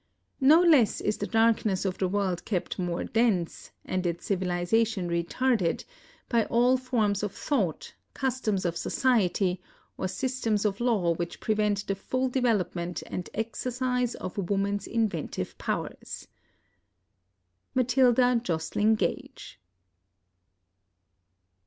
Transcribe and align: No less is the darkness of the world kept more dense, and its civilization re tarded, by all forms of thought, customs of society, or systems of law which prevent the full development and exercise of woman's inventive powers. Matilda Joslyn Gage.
No 0.39 0.59
less 0.63 0.99
is 0.99 1.17
the 1.19 1.27
darkness 1.27 1.85
of 1.85 1.99
the 1.99 2.07
world 2.07 2.43
kept 2.43 2.79
more 2.79 3.03
dense, 3.03 3.69
and 3.85 4.03
its 4.03 4.25
civilization 4.25 5.07
re 5.07 5.23
tarded, 5.23 5.85
by 6.27 6.45
all 6.45 6.75
forms 6.75 7.21
of 7.21 7.31
thought, 7.33 7.93
customs 8.15 8.65
of 8.65 8.75
society, 8.75 9.61
or 9.99 10.07
systems 10.07 10.65
of 10.65 10.79
law 10.79 11.13
which 11.13 11.39
prevent 11.39 11.85
the 11.85 11.93
full 11.93 12.29
development 12.29 13.03
and 13.05 13.29
exercise 13.35 14.15
of 14.15 14.39
woman's 14.39 14.87
inventive 14.87 15.55
powers. 15.59 16.27
Matilda 17.75 18.41
Joslyn 18.43 18.95
Gage. 18.95 19.59